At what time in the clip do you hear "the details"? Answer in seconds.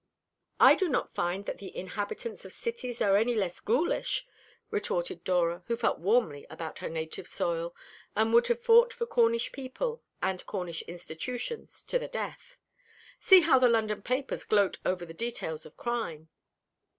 15.05-15.67